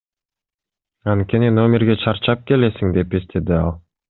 [1.13, 3.73] Анткени номерге чарчап келесиң,— деп эстеди ал.